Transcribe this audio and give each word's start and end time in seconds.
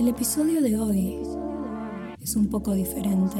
El 0.00 0.08
episodio 0.08 0.62
de 0.62 0.78
hoy 0.78 1.18
es 2.22 2.34
un 2.34 2.48
poco 2.48 2.72
diferente. 2.72 3.36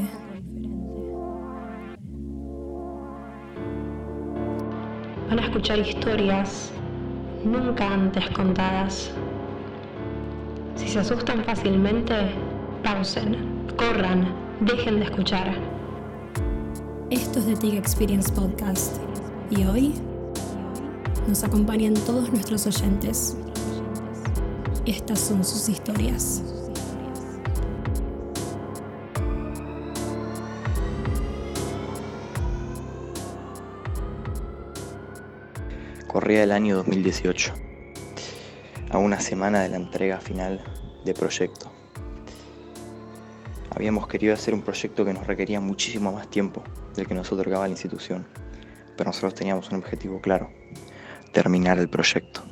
Van 5.31 5.39
a 5.39 5.43
escuchar 5.43 5.79
historias 5.79 6.71
nunca 7.47 7.95
antes 7.95 8.29
contadas. 8.33 9.11
Si 10.77 10.87
se 10.87 10.99
asustan 10.99 11.43
fácilmente, 11.45 12.15
pausen, 12.85 13.67
corran, 13.79 14.29
dejen 14.61 14.99
de 14.99 15.05
escuchar. 15.07 15.55
Esto 17.09 17.39
es 17.39 17.47
The 17.47 17.57
TIG 17.57 17.77
Experience 17.77 18.31
Podcast 18.35 18.99
y 19.51 19.65
hoy 19.65 19.95
nos 21.27 21.43
acompañan 21.43 21.95
todos 21.95 22.31
nuestros 22.31 22.67
oyentes. 22.67 23.35
Estas 24.87 25.21
son 25.21 25.45
sus 25.45 25.69
historias. 25.69 26.43
Corría 36.07 36.43
el 36.43 36.51
año 36.51 36.77
2018, 36.77 37.53
a 38.91 38.97
una 38.97 39.21
semana 39.21 39.61
de 39.61 39.69
la 39.69 39.77
entrega 39.77 40.19
final 40.19 40.65
de 41.05 41.13
proyecto. 41.13 41.71
Habíamos 43.71 44.09
querido 44.09 44.33
hacer 44.33 44.55
un 44.55 44.63
proyecto 44.63 45.05
que 45.05 45.13
nos 45.13 45.27
requería 45.27 45.61
muchísimo 45.61 46.11
más 46.11 46.31
tiempo 46.31 46.65
del 46.97 47.07
que 47.07 47.15
nos 47.15 47.31
otorgaba 47.31 47.67
la 47.67 47.73
institución, 47.73 48.27
pero 48.97 49.11
nosotros 49.11 49.35
teníamos 49.35 49.69
un 49.69 49.77
objetivo 49.77 50.23
claro, 50.23 50.51
terminar 51.33 51.79
el 51.79 51.91
proyecto. 51.91 52.43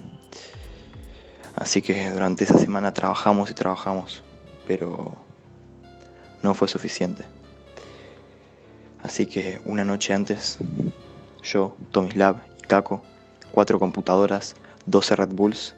Así 1.58 1.82
que 1.82 2.10
durante 2.10 2.44
esa 2.44 2.56
semana 2.56 2.94
trabajamos 2.94 3.50
y 3.50 3.54
trabajamos, 3.54 4.22
pero 4.66 5.16
no 6.40 6.54
fue 6.54 6.68
suficiente. 6.68 7.24
Así 9.02 9.26
que 9.26 9.60
una 9.64 9.84
noche 9.84 10.14
antes, 10.14 10.58
yo, 11.42 11.76
Tomislav 11.90 12.36
y 12.58 12.62
Caco, 12.62 13.02
cuatro 13.50 13.80
computadoras, 13.80 14.54
12 14.86 15.16
Red 15.16 15.30
Bulls 15.30 15.74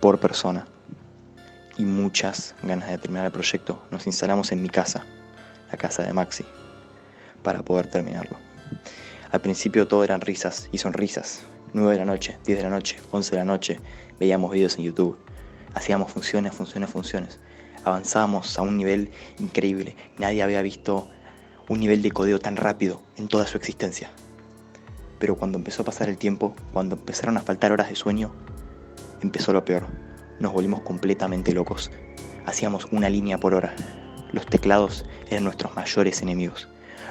por 0.00 0.18
persona 0.18 0.66
y 1.76 1.84
muchas 1.84 2.54
ganas 2.62 2.88
de 2.88 2.96
terminar 2.96 3.26
el 3.26 3.32
proyecto, 3.32 3.82
nos 3.90 4.06
instalamos 4.06 4.50
en 4.50 4.62
mi 4.62 4.70
casa, 4.70 5.04
la 5.70 5.76
casa 5.76 6.04
de 6.04 6.12
Maxi, 6.14 6.44
para 7.42 7.62
poder 7.62 7.86
terminarlo. 7.88 8.38
Al 9.30 9.42
principio 9.42 9.86
todo 9.86 10.04
eran 10.04 10.22
risas 10.22 10.70
y 10.72 10.78
sonrisas. 10.78 11.42
9 11.74 11.92
de 11.92 11.98
la 11.98 12.04
noche, 12.04 12.38
10 12.44 12.58
de 12.58 12.64
la 12.64 12.70
noche, 12.70 12.98
11 13.10 13.30
de 13.30 13.36
la 13.36 13.44
noche, 13.44 13.80
veíamos 14.20 14.52
videos 14.52 14.76
en 14.78 14.84
YouTube, 14.84 15.18
hacíamos 15.74 16.12
funciones, 16.12 16.54
funciones, 16.54 16.90
funciones. 16.90 17.40
Avanzábamos 17.84 18.58
a 18.58 18.62
un 18.62 18.76
nivel 18.76 19.10
increíble. 19.38 19.96
Nadie 20.18 20.42
había 20.42 20.62
visto 20.62 21.08
un 21.68 21.80
nivel 21.80 22.02
de 22.02 22.10
codeo 22.10 22.38
tan 22.38 22.56
rápido 22.56 23.02
en 23.16 23.28
toda 23.28 23.46
su 23.46 23.56
existencia. 23.56 24.10
Pero 25.18 25.36
cuando 25.36 25.58
empezó 25.58 25.82
a 25.82 25.86
pasar 25.86 26.08
el 26.08 26.18
tiempo, 26.18 26.54
cuando 26.72 26.96
empezaron 26.96 27.36
a 27.36 27.40
faltar 27.40 27.72
horas 27.72 27.88
de 27.88 27.96
sueño, 27.96 28.32
empezó 29.22 29.52
lo 29.52 29.64
peor. 29.64 29.86
Nos 30.38 30.52
volvimos 30.52 30.82
completamente 30.82 31.52
locos. 31.52 31.90
Hacíamos 32.46 32.86
una 32.92 33.08
línea 33.08 33.38
por 33.38 33.54
hora. 33.54 33.74
Los 34.32 34.46
teclados 34.46 35.04
eran 35.30 35.44
nuestros 35.44 35.74
mayores 35.74 36.22
enemigos. 36.22 36.68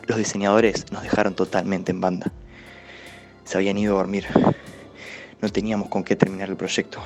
Los 0.07 0.17
diseñadores 0.17 0.91
nos 0.91 1.03
dejaron 1.03 1.35
totalmente 1.35 1.91
en 1.91 2.01
banda. 2.01 2.31
Se 3.51 3.57
habían 3.57 3.77
ido 3.77 3.95
a 3.95 3.97
dormir. 3.97 4.27
No 5.41 5.49
teníamos 5.49 5.89
con 5.89 6.05
qué 6.05 6.15
terminar 6.15 6.47
el 6.47 6.55
proyecto. 6.55 7.01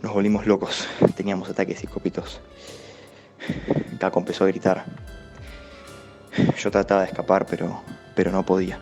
Nos 0.00 0.14
volvimos 0.14 0.46
locos. 0.46 0.88
Teníamos 1.14 1.50
ataques 1.50 1.80
psicópitos. 1.80 2.40
Caco 3.98 4.20
empezó 4.20 4.44
a 4.44 4.46
gritar. 4.46 4.86
Yo 6.58 6.70
trataba 6.70 7.02
de 7.02 7.08
escapar, 7.08 7.44
pero, 7.44 7.82
pero 8.16 8.32
no 8.32 8.46
podía. 8.46 8.80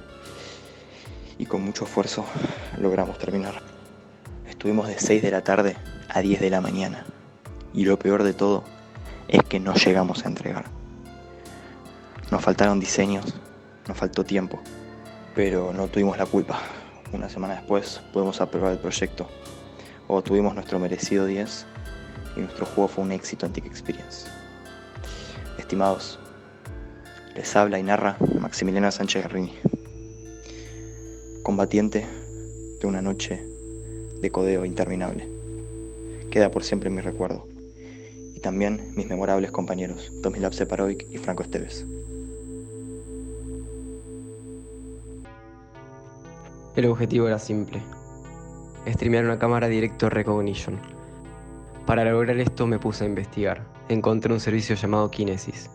Y 1.36 1.46
con 1.46 1.64
mucho 1.64 1.84
esfuerzo 1.84 2.24
logramos 2.78 3.18
terminar. 3.18 3.60
Estuvimos 4.48 4.86
de 4.86 5.00
6 5.00 5.22
de 5.22 5.32
la 5.32 5.42
tarde 5.42 5.76
a 6.08 6.20
10 6.20 6.42
de 6.42 6.50
la 6.50 6.60
mañana. 6.60 7.06
Y 7.74 7.86
lo 7.86 7.98
peor 7.98 8.22
de 8.22 8.34
todo 8.34 8.62
es 9.26 9.42
que 9.42 9.58
no 9.58 9.74
llegamos 9.74 10.24
a 10.24 10.28
entregar. 10.28 10.66
Nos 12.30 12.40
faltaron 12.40 12.78
diseños, 12.78 13.34
nos 13.88 13.96
faltó 13.96 14.22
tiempo, 14.22 14.62
pero 15.34 15.72
no 15.72 15.88
tuvimos 15.88 16.18
la 16.18 16.26
culpa. 16.26 16.60
Una 17.12 17.28
semana 17.28 17.54
después 17.54 18.00
pudimos 18.12 18.40
aprobar 18.40 18.72
el 18.72 18.78
proyecto. 18.78 19.28
Obtuvimos 20.08 20.54
nuestro 20.54 20.78
merecido 20.78 21.26
10 21.26 21.66
y 22.36 22.40
nuestro 22.40 22.66
juego 22.66 22.88
fue 22.88 23.04
un 23.04 23.12
éxito 23.12 23.46
en 23.46 23.52
Tick 23.52 23.66
Experience. 23.66 24.28
Estimados, 25.58 26.18
les 27.34 27.54
habla 27.56 27.78
y 27.78 27.82
narra 27.82 28.16
Maximiliano 28.40 28.90
Sánchez 28.90 29.22
Garrini, 29.22 29.54
combatiente 31.42 32.06
de 32.80 32.86
una 32.86 33.02
noche 33.02 33.42
de 34.20 34.30
codeo 34.30 34.64
interminable. 34.64 35.28
Queda 36.30 36.50
por 36.50 36.64
siempre 36.64 36.88
en 36.88 36.96
mi 36.96 37.00
recuerdo. 37.02 37.46
Y 38.34 38.40
también 38.40 38.92
mis 38.96 39.06
memorables 39.06 39.50
compañeros, 39.50 40.12
Tomislav 40.22 40.54
Separovic 40.54 41.06
y 41.10 41.18
Franco 41.18 41.42
Esteves. 41.42 41.84
El 46.80 46.86
objetivo 46.86 47.26
era 47.26 47.38
simple, 47.38 47.82
streamear 48.86 49.26
una 49.26 49.38
cámara 49.38 49.68
directo 49.68 50.08
recognition. 50.08 50.78
Para 51.84 52.06
lograr 52.06 52.38
esto 52.38 52.66
me 52.66 52.78
puse 52.78 53.04
a 53.04 53.06
investigar. 53.06 53.66
Encontré 53.90 54.32
un 54.32 54.40
servicio 54.40 54.74
llamado 54.76 55.10
Kinesis. 55.10 55.68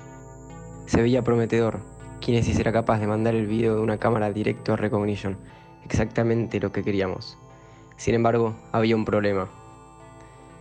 Se 0.88 1.04
veía 1.04 1.22
prometedor. 1.22 1.78
Kinesis 2.22 2.58
era 2.58 2.72
capaz 2.72 2.98
de 2.98 3.06
mandar 3.06 3.36
el 3.36 3.46
video 3.46 3.76
de 3.76 3.82
una 3.82 4.00
cámara 4.00 4.32
directo 4.32 4.74
a 4.74 4.78
recognition, 4.78 5.38
exactamente 5.84 6.60
lo 6.60 6.72
que 6.72 6.84
queríamos. 6.84 7.38
Sin 7.98 8.16
embargo, 8.16 8.56
había 8.72 8.96
un 8.96 9.06
problema. 9.06 9.48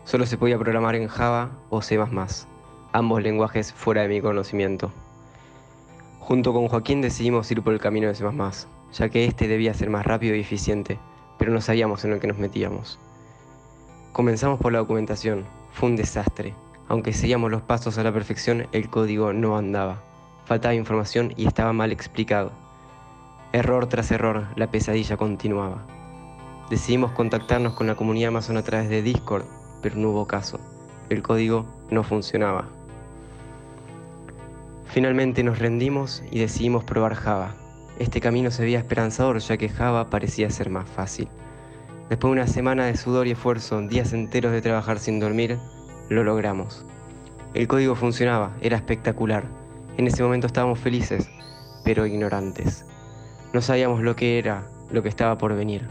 Solo 0.05 0.27
se 0.27 0.37
podía 0.37 0.59
programar 0.59 0.95
en 0.95 1.09
Java 1.09 1.53
o 1.71 1.81
C++, 1.81 1.99
ambos 2.93 3.23
lenguajes 3.23 3.73
fuera 3.73 4.03
de 4.03 4.09
mi 4.09 4.21
conocimiento. 4.21 4.93
Junto 6.25 6.55
con 6.55 6.69
Joaquín 6.69 7.03
decidimos 7.03 7.51
ir 7.51 7.61
por 7.61 7.75
el 7.75 7.81
camino 7.81 8.09
de 8.09 8.15
C++, 8.15 8.25
ya 8.95 9.09
que 9.11 9.27
este 9.27 9.47
debía 9.47 9.75
ser 9.75 9.91
más 9.91 10.07
rápido 10.07 10.35
y 10.35 10.41
eficiente, 10.41 10.99
pero 11.39 11.53
no 11.53 11.61
sabíamos 11.61 12.03
en 12.03 12.13
lo 12.13 12.19
que 12.19 12.27
nos 12.27 12.39
metíamos. 12.39 12.99
Comenzamos 14.13 14.59
por 14.59 14.73
la 14.73 14.79
documentación, 14.79 15.45
fue 15.75 15.91
un 15.91 15.97
desastre. 15.97 16.55
Aunque 16.89 17.13
seguíamos 17.13 17.51
los 17.51 17.61
pasos 17.61 17.99
a 17.99 18.03
la 18.03 18.11
perfección, 18.11 18.69
el 18.73 18.89
código 18.89 19.35
no 19.35 19.59
andaba. 19.59 20.01
Faltaba 20.47 20.73
información 20.73 21.35
y 21.37 21.47
estaba 21.47 21.75
mal 21.75 21.93
explicado. 21.93 22.53
Error 23.53 23.87
tras 23.91 24.11
error, 24.11 24.47
la 24.57 24.71
pesadilla 24.71 25.19
continuaba. 25.19 25.85
Decidimos 26.71 27.13
contactarnos 27.13 27.75
con 27.75 27.87
la 27.87 27.97
comunidad 27.97 28.29
Amazon 28.29 28.57
a 28.57 28.63
través 28.63 28.89
de 28.89 29.03
Discord, 29.03 29.45
pero 29.83 29.97
no 29.97 30.09
hubo 30.09 30.27
caso. 30.27 30.59
El 31.11 31.23
código 31.23 31.67
no 31.91 32.03
funcionaba. 32.03 32.67
Finalmente 34.95 35.43
nos 35.43 35.59
rendimos 35.59 36.23
y 36.31 36.39
decidimos 36.39 36.85
probar 36.85 37.17
Java. 37.17 37.57
Este 37.99 38.21
camino 38.21 38.53
se 38.53 38.63
veía 38.63 38.79
esperanzador 38.79 39.41
ya 39.41 39.57
que 39.57 39.69
Java 39.69 40.09
parecía 40.09 40.49
ser 40.51 40.71
más 40.71 40.89
fácil. 40.89 41.27
Después 42.09 42.29
de 42.29 42.41
una 42.41 42.47
semana 42.47 42.87
de 42.87 42.97
sudor 42.97 43.27
y 43.27 43.33
esfuerzo, 43.33 43.83
días 43.83 44.13
enteros 44.13 44.53
de 44.53 44.63
trabajar 44.63 45.01
sin 45.01 45.19
dormir, 45.19 45.59
lo 46.11 46.23
logramos. 46.23 46.85
El 47.55 47.67
código 47.67 47.97
funcionaba, 47.97 48.53
era 48.61 48.77
espectacular. 48.77 49.43
En 49.97 50.07
ese 50.07 50.23
momento 50.23 50.47
estábamos 50.47 50.79
felices, 50.79 51.29
pero 51.85 52.07
ignorantes. 52.07 52.85
No 53.53 53.63
sabíamos 53.63 54.01
lo 54.01 54.15
que 54.15 54.39
era, 54.39 54.63
lo 54.93 55.03
que 55.03 55.09
estaba 55.09 55.37
por 55.37 55.57
venir. 55.57 55.89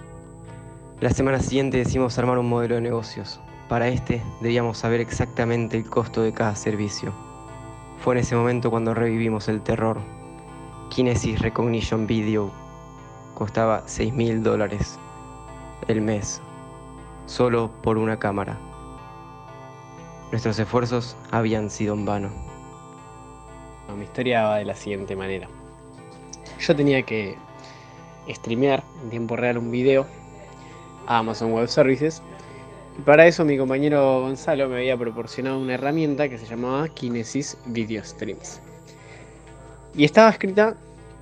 La 1.01 1.09
semana 1.09 1.41
siguiente 1.41 1.75
decidimos 1.75 2.17
armar 2.17 2.38
un 2.38 2.47
modelo 2.47 2.75
de 2.75 2.81
negocios. 2.81 3.41
Para 3.67 3.89
este 3.89 4.21
debíamos 4.39 4.77
saber 4.77 5.01
exactamente 5.01 5.75
el 5.75 5.89
costo 5.89 6.21
de 6.21 6.31
cada 6.31 6.56
servicio. 6.56 7.32
Fue 8.03 8.15
en 8.15 8.19
ese 8.19 8.35
momento 8.35 8.69
cuando 8.69 8.94
revivimos 8.94 9.47
el 9.47 9.61
terror, 9.61 9.97
Kinesis 10.89 11.39
Recognition 11.39 12.05
Video 12.05 12.51
costaba 13.33 13.83
6 13.85 14.13
mil 14.13 14.44
dólares 14.44 15.00
el 15.88 16.01
mes, 16.01 16.41
solo 17.27 17.71
por 17.81 17.97
una 17.97 18.19
cámara. 18.19 18.57
Nuestros 20.31 20.59
esfuerzos 20.59 21.15
habían 21.31 21.69
sido 21.69 21.94
en 21.94 22.03
vano. 22.03 22.29
mi 23.97 24.03
historia 24.03 24.44
va 24.49 24.57
de 24.57 24.65
la 24.65 24.75
siguiente 24.75 25.15
manera. 25.15 25.47
Yo 26.59 26.75
tenía 26.75 27.03
que 27.03 27.38
streamear 28.27 28.83
en 29.01 29.11
tiempo 29.11 29.38
real 29.38 29.57
un 29.57 29.71
video 29.71 30.06
a 31.07 31.19
Amazon 31.19 31.53
Web 31.53 31.69
Services. 31.69 32.21
Para 33.06 33.28
eso 33.28 33.44
mi 33.44 33.57
compañero 33.57 34.22
Gonzalo 34.22 34.69
me 34.69 34.78
había 34.78 34.95
proporcionado 34.95 35.60
una 35.60 35.74
herramienta 35.74 36.30
que 36.30 36.38
se 36.38 36.45
llamaba 36.45 36.88
Kinesis 36.88 37.57
Video 37.66 38.01
Streams. 38.01 38.62
Y 39.95 40.06
estaba 40.06 40.30
escrita 40.30 40.75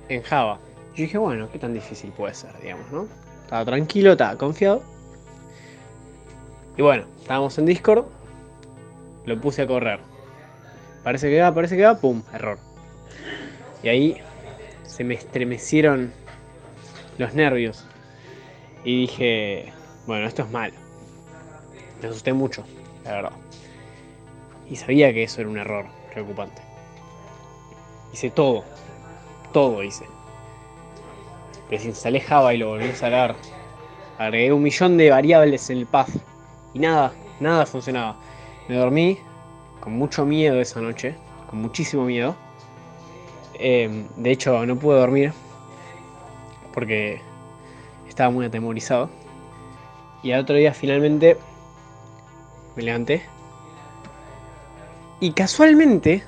en 0.08 0.22
Java. 0.22 0.60
Yo 0.94 1.02
dije, 1.02 1.18
bueno, 1.18 1.48
¿qué 1.50 1.58
tan 1.58 1.74
difícil 1.74 2.12
puede 2.12 2.34
ser, 2.34 2.52
digamos, 2.60 2.88
no? 2.92 3.08
Estaba 3.42 3.64
tranquilo, 3.64 4.12
estaba 4.12 4.36
confiado. 4.36 4.82
Y 6.76 6.82
bueno, 6.82 7.04
estábamos 7.20 7.58
en 7.58 7.66
Discord. 7.66 8.04
lo 9.26 9.40
puse 9.40 9.62
a 9.62 9.66
correr. 9.66 9.98
Parece 11.02 11.30
que 11.30 11.40
va, 11.40 11.52
parece 11.52 11.76
que 11.76 11.84
va, 11.84 11.98
pum, 11.98 12.22
error. 12.32 12.58
Y 13.82 13.88
ahí 13.88 14.16
se 14.84 15.02
me 15.02 15.14
estremecieron 15.14 16.12
los 17.18 17.34
nervios. 17.34 17.84
Y 18.84 19.00
dije, 19.00 19.72
bueno, 20.06 20.26
esto 20.26 20.42
es 20.42 20.50
malo. 20.50 20.81
Me 22.02 22.08
asusté 22.08 22.32
mucho, 22.32 22.64
la 23.04 23.12
verdad. 23.12 23.32
Y 24.68 24.76
sabía 24.76 25.12
que 25.12 25.22
eso 25.22 25.40
era 25.40 25.50
un 25.50 25.58
error 25.58 25.86
preocupante. 26.12 26.60
Hice 28.12 28.30
todo, 28.30 28.64
todo 29.52 29.82
hice. 29.82 30.04
Desinstalé 31.70 32.20
Java 32.20 32.52
y 32.52 32.58
lo 32.58 32.70
volví 32.70 32.84
a 32.84 32.88
instalar. 32.88 33.36
Agregué 34.18 34.52
un 34.52 34.62
millón 34.62 34.98
de 34.98 35.10
variables 35.10 35.70
en 35.70 35.78
el 35.78 35.86
path. 35.86 36.10
Y 36.74 36.80
nada, 36.80 37.12
nada 37.40 37.64
funcionaba. 37.66 38.16
Me 38.68 38.76
dormí 38.76 39.18
con 39.80 39.94
mucho 39.94 40.26
miedo 40.26 40.60
esa 40.60 40.80
noche. 40.80 41.14
Con 41.48 41.62
muchísimo 41.62 42.04
miedo. 42.04 42.34
Em, 43.54 44.06
de 44.16 44.30
hecho, 44.32 44.66
no 44.66 44.76
pude 44.76 44.98
dormir. 44.98 45.32
Porque 46.74 47.20
estaba 48.08 48.30
muy 48.30 48.46
atemorizado. 48.46 49.08
Y 50.22 50.32
al 50.32 50.40
otro 50.40 50.56
día 50.56 50.74
finalmente 50.74 51.38
me 52.76 52.82
levanté. 52.82 53.22
Y 55.20 55.32
casualmente, 55.32 56.22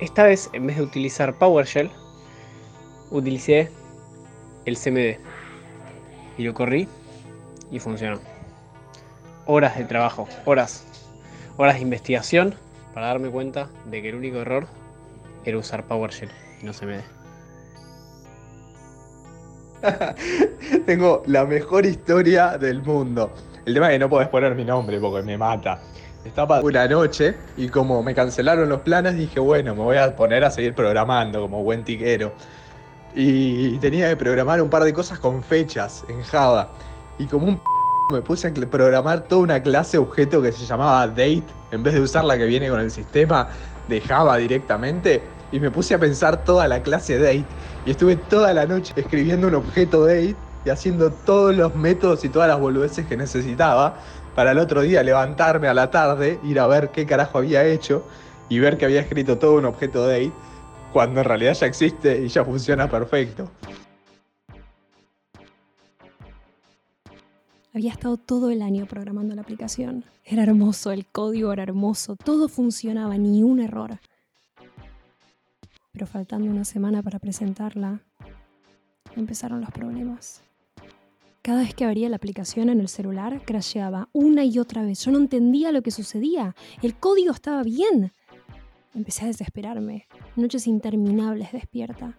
esta 0.00 0.24
vez 0.24 0.50
en 0.52 0.66
vez 0.66 0.76
de 0.76 0.82
utilizar 0.82 1.34
PowerShell, 1.34 1.90
utilicé 3.10 3.70
el 4.64 4.76
CMD. 4.76 5.18
Y 6.38 6.42
lo 6.44 6.54
corrí 6.54 6.88
y 7.70 7.78
funcionó. 7.78 8.18
Horas 9.46 9.76
de 9.76 9.84
trabajo, 9.84 10.28
horas. 10.44 10.84
Horas 11.56 11.76
de 11.76 11.82
investigación 11.82 12.54
para 12.94 13.06
darme 13.08 13.30
cuenta 13.30 13.68
de 13.86 14.02
que 14.02 14.08
el 14.08 14.14
único 14.16 14.38
error 14.38 14.66
era 15.44 15.58
usar 15.58 15.84
PowerShell 15.84 16.30
y 16.62 16.66
no 16.66 16.72
CMD. 16.72 17.02
Tengo 20.86 21.22
la 21.26 21.44
mejor 21.44 21.86
historia 21.86 22.58
del 22.58 22.82
mundo. 22.82 23.32
El 23.70 23.74
tema 23.74 23.86
es 23.86 23.92
que 23.92 23.98
no 24.00 24.10
podés 24.10 24.26
poner 24.26 24.56
mi 24.56 24.64
nombre 24.64 24.98
porque 24.98 25.22
me 25.24 25.38
mata. 25.38 25.78
Estaba 26.24 26.60
una 26.60 26.88
noche 26.88 27.36
y 27.56 27.68
como 27.68 28.02
me 28.02 28.16
cancelaron 28.16 28.68
los 28.68 28.80
planes 28.80 29.14
dije, 29.14 29.38
bueno, 29.38 29.76
me 29.76 29.82
voy 29.82 29.96
a 29.96 30.16
poner 30.16 30.42
a 30.42 30.50
seguir 30.50 30.74
programando 30.74 31.40
como 31.42 31.62
buen 31.62 31.84
tiquero. 31.84 32.32
Y 33.14 33.78
tenía 33.78 34.08
que 34.08 34.16
programar 34.16 34.60
un 34.60 34.68
par 34.68 34.82
de 34.82 34.92
cosas 34.92 35.20
con 35.20 35.40
fechas 35.44 36.02
en 36.08 36.20
Java. 36.24 36.68
Y 37.20 37.26
como 37.26 37.46
un 37.46 37.58
p 37.58 37.62
me 38.10 38.22
puse 38.22 38.48
a 38.48 38.52
programar 38.52 39.20
toda 39.20 39.42
una 39.42 39.62
clase 39.62 39.98
objeto 39.98 40.42
que 40.42 40.50
se 40.50 40.66
llamaba 40.66 41.06
date 41.06 41.44
en 41.70 41.84
vez 41.84 41.94
de 41.94 42.00
usar 42.00 42.24
la 42.24 42.36
que 42.36 42.46
viene 42.46 42.68
con 42.68 42.80
el 42.80 42.90
sistema 42.90 43.50
de 43.86 44.00
Java 44.00 44.36
directamente. 44.38 45.22
Y 45.52 45.60
me 45.60 45.70
puse 45.70 45.94
a 45.94 45.98
pensar 46.00 46.42
toda 46.42 46.66
la 46.66 46.82
clase 46.82 47.20
date. 47.20 47.44
Y 47.86 47.92
estuve 47.92 48.16
toda 48.16 48.52
la 48.52 48.66
noche 48.66 48.92
escribiendo 48.96 49.46
un 49.46 49.54
objeto 49.54 50.06
date 50.06 50.34
y 50.64 50.70
haciendo 50.70 51.10
todos 51.10 51.54
los 51.54 51.74
métodos 51.74 52.24
y 52.24 52.28
todas 52.28 52.48
las 52.48 52.60
boludeces 52.60 53.06
que 53.06 53.16
necesitaba 53.16 53.96
para 54.34 54.52
el 54.52 54.58
otro 54.58 54.82
día 54.82 55.02
levantarme 55.02 55.68
a 55.68 55.74
la 55.74 55.90
tarde, 55.90 56.38
ir 56.44 56.60
a 56.60 56.66
ver 56.66 56.90
qué 56.90 57.06
carajo 57.06 57.38
había 57.38 57.64
hecho 57.64 58.04
y 58.48 58.58
ver 58.58 58.78
que 58.78 58.84
había 58.84 59.00
escrito 59.00 59.38
todo 59.38 59.54
un 59.54 59.64
objeto 59.64 60.06
date 60.06 60.32
cuando 60.92 61.20
en 61.20 61.26
realidad 61.26 61.54
ya 61.54 61.66
existe 61.66 62.22
y 62.24 62.28
ya 62.28 62.44
funciona 62.44 62.90
perfecto. 62.90 63.50
Había 67.72 67.92
estado 67.92 68.16
todo 68.16 68.50
el 68.50 68.62
año 68.62 68.86
programando 68.86 69.34
la 69.36 69.42
aplicación. 69.42 70.04
Era 70.24 70.42
hermoso, 70.42 70.90
el 70.90 71.06
código 71.06 71.52
era 71.52 71.62
hermoso, 71.62 72.16
todo 72.16 72.48
funcionaba, 72.48 73.16
ni 73.16 73.44
un 73.44 73.60
error. 73.60 74.00
Pero 75.92 76.06
faltando 76.06 76.50
una 76.50 76.64
semana 76.64 77.00
para 77.02 77.20
presentarla, 77.20 78.00
empezaron 79.14 79.60
los 79.60 79.70
problemas. 79.70 80.42
Cada 81.42 81.62
vez 81.62 81.74
que 81.74 81.86
abría 81.86 82.10
la 82.10 82.16
aplicación 82.16 82.68
en 82.68 82.80
el 82.80 82.88
celular, 82.88 83.42
crasheaba 83.46 84.10
una 84.12 84.44
y 84.44 84.58
otra 84.58 84.82
vez. 84.82 85.02
Yo 85.04 85.10
no 85.10 85.18
entendía 85.18 85.72
lo 85.72 85.80
que 85.82 85.90
sucedía. 85.90 86.54
El 86.82 86.96
código 86.96 87.32
estaba 87.32 87.62
bien. 87.62 88.12
Empecé 88.94 89.24
a 89.24 89.28
desesperarme. 89.28 90.06
Noches 90.36 90.66
interminables 90.66 91.52
despierta. 91.52 92.18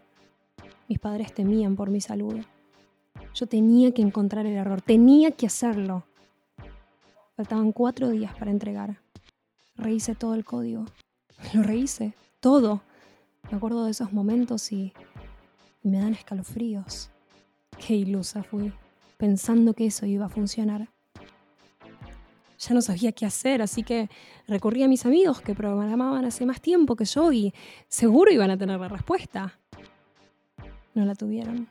Mis 0.88 0.98
padres 0.98 1.36
temían 1.36 1.76
por 1.76 1.92
mi 1.92 2.02
salud. 2.02 2.40
Yo 3.36 3.46
tenía 3.46 3.94
que 3.94 4.02
encontrar 4.02 4.48
el 4.48 4.54
error, 4.54 4.82
tenía 4.82 5.30
que 5.32 5.46
hacerlo. 5.46 6.04
Faltaban 7.36 7.72
cuatro 7.74 8.10
días 8.10 8.36
para 8.36 8.50
entregar. 8.50 9.02
Rehice 9.76 10.16
todo 10.16 10.34
el 10.34 10.44
código. 10.44 10.86
Lo 11.54 11.62
rehice, 11.62 12.14
todo. 12.40 12.82
Me 13.52 13.58
acuerdo 13.58 13.86
de 13.86 13.92
esos 13.92 14.12
momentos 14.14 14.72
y, 14.72 14.94
y 15.84 15.90
me 15.90 16.00
dan 16.00 16.14
escalofríos. 16.14 17.12
Qué 17.86 17.96
ilusa 17.96 18.44
fui, 18.44 18.74
pensando 19.22 19.76
que 19.76 19.86
eso 19.86 20.08
iba 20.08 20.26
a 20.26 20.30
funcionar. 20.30 20.90
Ya 22.58 22.74
no 22.74 22.82
sabía 22.82 23.12
qué 23.12 23.28
hacer, 23.28 23.62
así 23.62 23.84
que 23.84 24.10
recurrí 24.48 24.82
a 24.82 24.88
mis 24.88 25.06
amigos 25.06 25.42
que 25.42 25.54
programaban 25.54 26.26
hace 26.26 26.44
más 26.48 26.60
tiempo 26.60 26.96
que 26.96 27.06
yo 27.06 27.32
y 27.32 27.54
seguro 27.88 28.32
iban 28.32 28.50
a 28.50 28.58
tener 28.58 28.80
la 28.80 28.88
respuesta. 28.88 29.60
No 30.96 31.06
la 31.06 31.14
tuvieron. 31.14 31.68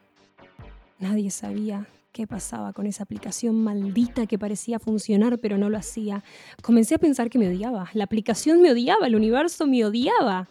Nadie 1.01 1.33
sabía 1.33 1.89
qué 2.13 2.29
pasaba 2.29 2.73
con 2.73 2.87
esa 2.87 3.03
aplicación 3.03 3.65
maldita 3.65 4.29
que 4.29 4.39
parecía 4.39 4.79
funcionar 4.79 5.41
pero 5.41 5.59
no 5.59 5.71
lo 5.71 5.77
hacía. 5.77 6.23
Comencé 6.63 6.95
a 6.95 6.99
pensar 6.99 7.31
que 7.31 7.41
me 7.41 7.49
odiaba. 7.49 7.91
La 7.95 8.05
aplicación 8.05 8.63
me 8.63 8.71
odiaba, 8.71 9.09
el 9.09 9.17
universo 9.17 9.67
me 9.67 9.85
odiaba. 9.85 10.47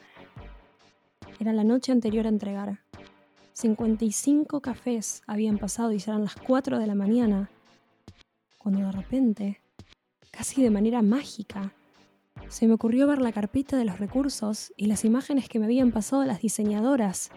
Era 1.40 1.54
la 1.54 1.63
noche 1.63 1.94
anterior 1.94 2.25
a 2.25 2.30
entregar. 2.30 2.88
55 3.59 4.61
cafés 4.61 5.21
habían 5.27 5.57
pasado 5.57 5.91
y 5.91 5.97
eran 5.97 6.23
las 6.23 6.35
4 6.38 6.79
de 6.79 6.88
la 6.88 6.95
mañana. 6.95 7.50
Cuando 8.57 8.79
de 8.85 8.91
repente, 8.94 9.59
casi 10.31 10.63
de 10.63 10.69
manera 10.69 11.01
mágica, 11.01 11.73
se 12.47 12.67
me 12.67 12.75
ocurrió 12.75 13.06
ver 13.06 13.19
la 13.19 13.33
carpeta 13.33 13.75
de 13.75 13.83
los 13.83 14.00
recursos 14.00 14.71
y 14.77 14.85
las 14.85 15.03
imágenes 15.03 15.50
que 15.50 15.59
me 15.59 15.65
habían 15.65 15.91
pasado 15.91 16.23
las 16.23 16.41
diseñadoras. 16.41 17.31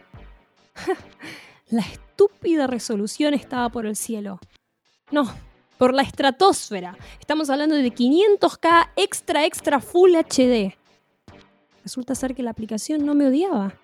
La 1.70 1.82
estúpida 1.82 2.66
resolución 2.66 3.34
estaba 3.34 3.70
por 3.70 3.86
el 3.86 3.96
cielo. 3.96 4.38
No, 5.10 5.24
por 5.78 5.94
la 5.94 6.02
estratosfera. 6.02 6.98
Estamos 7.18 7.48
hablando 7.48 7.74
de 7.74 7.90
500K 7.90 8.90
extra 8.96 9.46
extra 9.46 9.80
full 9.80 10.14
HD. 10.14 10.74
Resulta 11.82 12.14
ser 12.14 12.34
que 12.34 12.42
la 12.42 12.50
aplicación 12.50 13.06
no 13.06 13.14
me 13.14 13.26
odiaba. 13.26 13.74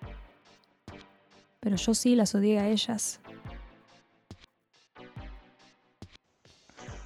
Pero 1.59 1.75
yo 1.75 1.93
sí 1.93 2.15
las 2.15 2.35
odié 2.35 2.59
a 2.59 2.69
ellas. 2.69 3.19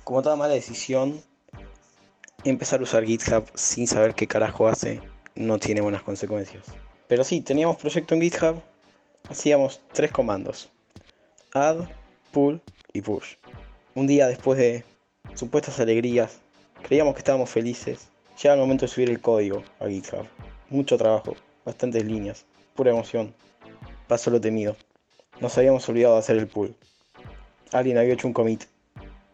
Como 0.03 0.22
toda 0.22 0.36
mala 0.36 0.53
decisión, 0.53 1.22
empezar 2.43 2.79
a 2.79 2.83
usar 2.83 3.05
GitHub 3.05 3.45
sin 3.55 3.88
saber 3.88 4.15
qué 4.15 4.27
carajo 4.27 4.67
hace 4.67 5.01
no 5.36 5.60
tiene 5.60 5.81
buenas 5.81 6.03
consecuencias. 6.03 6.63
Pero 7.07 7.24
sí, 7.24 7.41
teníamos 7.41 7.77
proyecto 7.77 8.15
en 8.15 8.22
GitHub, 8.22 8.62
hacíamos 9.29 9.81
tres 9.93 10.12
comandos 10.12 10.69
add, 11.53 11.88
pull 12.31 12.62
y 12.93 13.01
push. 13.01 13.36
Un 13.93 14.07
día 14.07 14.27
después 14.27 14.57
de 14.57 14.83
supuestas 15.36 15.79
alegrías, 15.79 16.39
creíamos 16.81 17.13
que 17.13 17.19
estábamos 17.19 17.50
felices. 17.50 18.07
Llega 18.41 18.55
el 18.55 18.60
momento 18.60 18.86
de 18.86 18.91
subir 18.91 19.10
el 19.10 19.22
código 19.22 19.63
a 19.79 19.88
GitHub. 19.88 20.25
Mucho 20.69 20.98
trabajo, 20.98 21.36
bastantes 21.63 22.03
líneas, 22.03 22.45
pura 22.75 22.91
emoción. 22.91 23.33
Pasó 24.07 24.31
lo 24.31 24.41
temido. 24.41 24.75
Nos 25.39 25.57
habíamos 25.57 25.88
olvidado 25.89 26.15
de 26.15 26.19
hacer 26.19 26.38
el 26.38 26.48
pull. 26.48 26.75
Alguien 27.72 27.98
había 27.98 28.13
hecho 28.13 28.27
un 28.27 28.33
commit 28.33 28.63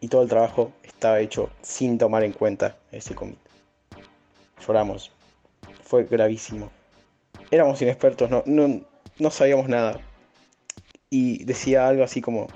y 0.00 0.08
todo 0.08 0.22
el 0.22 0.28
trabajo 0.28 0.72
estaba 0.82 1.20
hecho 1.20 1.50
sin 1.62 1.98
tomar 1.98 2.24
en 2.24 2.32
cuenta 2.32 2.76
ese 2.92 3.14
commit. 3.14 3.38
Lloramos. 4.66 5.10
Fue 5.84 6.04
gravísimo. 6.04 6.70
Éramos 7.50 7.82
inexpertos, 7.82 8.30
no 8.46 9.30
sabíamos 9.30 9.68
nada 9.68 10.00
y 11.10 11.44
decía 11.44 11.88
algo 11.88 12.04
así 12.04 12.22
como 12.22 12.46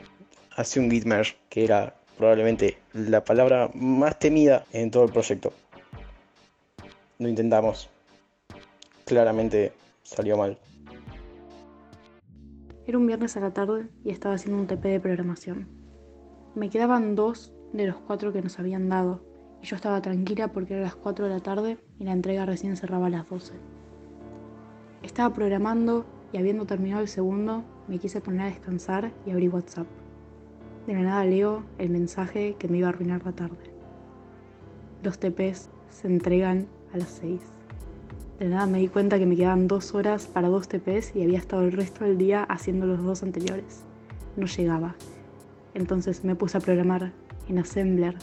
hace 0.57 0.79
un 0.79 0.91
git 0.91 1.05
merge, 1.05 1.37
que 1.49 1.65
era 1.65 1.95
probablemente 2.17 2.79
la 2.93 3.25
palabra 3.25 3.69
más 3.75 4.19
temida 4.21 4.65
en 4.73 4.93
todo 4.93 5.05
el 5.05 5.13
proyecto. 5.13 5.53
Lo 7.19 7.29
intentamos. 7.29 7.91
Claramente 9.05 9.73
salió 10.05 10.37
mal. 10.37 10.57
Era 12.87 12.99
un 12.99 13.07
viernes 13.07 13.37
a 13.37 13.41
la 13.41 13.53
tarde 13.53 13.89
y 14.05 14.11
estaba 14.11 14.35
haciendo 14.35 14.61
un 14.61 14.67
TP 14.67 14.89
de 14.89 15.01
programación. 15.01 15.69
Me 16.55 16.69
quedaban 16.69 17.15
dos 17.15 17.55
de 17.73 17.87
los 17.87 17.97
cuatro 17.97 18.33
que 18.33 18.43
nos 18.43 18.59
habían 18.59 18.91
dado 18.91 19.23
y 19.63 19.67
yo 19.67 19.77
estaba 19.77 20.03
tranquila 20.03 20.49
porque 20.49 20.75
eran 20.75 20.85
las 20.85 20.95
4 20.95 21.25
de 21.25 21.31
la 21.31 21.41
tarde 21.41 21.79
y 21.99 22.05
la 22.05 22.13
entrega 22.13 22.45
recién 22.45 22.77
cerraba 22.77 23.07
a 23.07 23.11
las 23.11 23.27
12. 23.27 23.55
Estaba 25.03 25.35
programando 25.35 26.05
y 26.33 26.37
habiendo 26.37 26.67
terminado 26.67 27.01
el 27.01 27.09
segundo 27.09 27.65
me 27.89 27.99
quise 27.99 28.21
poner 28.21 28.43
a 28.43 28.51
descansar 28.51 29.11
y 29.25 29.31
abrí 29.31 29.49
WhatsApp. 29.49 29.87
De 30.87 30.93
la 30.93 31.01
nada 31.01 31.25
leo 31.25 31.65
el 31.79 31.89
mensaje 31.89 32.57
que 32.59 32.69
me 32.69 32.77
iba 32.77 32.89
a 32.89 32.91
arruinar 32.91 33.25
la 33.25 33.33
tarde. 33.33 33.73
Los 35.03 35.19
TPs 35.19 35.71
se 35.89 36.09
entregan 36.09 36.69
a 36.93 36.99
las 36.99 37.09
6. 37.09 37.41
De 38.39 38.49
nada 38.49 38.67
me 38.67 38.79
di 38.79 38.89
cuenta 38.89 39.19
que 39.19 39.27
me 39.27 39.37
quedaban 39.37 39.69
dos 39.69 39.95
horas 39.95 40.27
para 40.27 40.49
dos 40.49 40.67
TPs 40.67 41.15
y 41.15 41.23
había 41.23 41.39
estado 41.39 41.63
el 41.63 41.73
resto 41.73 42.05
del 42.05 42.19
día 42.19 42.43
haciendo 42.43 42.85
los 42.85 43.03
dos 43.03 43.23
anteriores. 43.23 43.83
No 44.37 44.47
llegaba. 44.47 44.97
Entonces 45.75 46.25
me 46.25 46.35
puse 46.35 46.59
a 46.59 46.61
programar 46.61 47.13
en 47.49 47.59
Assembler 47.59 48.17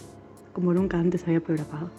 como 0.51 0.73
nunca 0.73 0.99
antes 0.99 1.23
había 1.23 1.39
programado. 1.39 1.89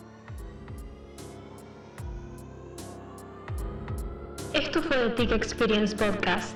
Esto 4.53 4.83
fue 4.83 4.97
The 4.99 5.11
TIC 5.11 5.33
Experience 5.33 5.97
Podcast. 5.97 6.55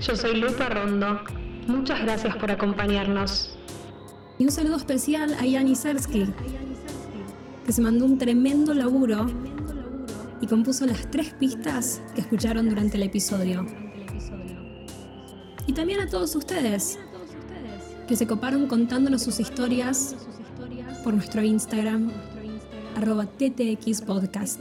Yo 0.00 0.14
soy 0.14 0.40
Lupa 0.40 0.68
Rondo. 0.68 1.20
Muchas 1.66 2.00
gracias 2.02 2.36
por 2.36 2.50
acompañarnos. 2.52 3.58
Y 4.38 4.44
un 4.44 4.52
saludo 4.52 4.76
especial 4.76 5.34
a 5.34 5.44
Yanni 5.44 5.74
Sersky, 5.74 6.32
que 7.66 7.72
se 7.72 7.82
mandó 7.82 8.04
un 8.04 8.18
tremendo 8.18 8.72
laburo 8.74 9.26
y 10.42 10.46
compuso 10.46 10.84
las 10.84 11.10
tres 11.10 11.32
pistas 11.32 12.02
que 12.14 12.20
escucharon 12.20 12.68
durante 12.68 12.98
el 12.98 13.04
episodio. 13.04 13.64
Y 15.66 15.72
también 15.72 16.00
a 16.00 16.08
todos 16.08 16.34
ustedes 16.34 16.98
que 18.08 18.16
se 18.16 18.26
coparon 18.26 18.66
contándonos 18.66 19.22
sus 19.22 19.38
historias 19.38 20.16
por 21.04 21.14
nuestro 21.14 21.42
Instagram, 21.42 22.10
arroba 22.96 23.26
TTX 23.26 24.02
Podcast. 24.02 24.60